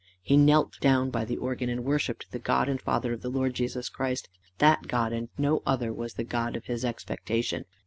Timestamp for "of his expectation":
6.55-7.65